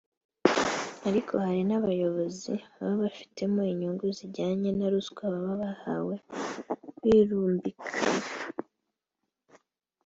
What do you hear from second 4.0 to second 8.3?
zijyanye na ruswa baba bahawe birumbikana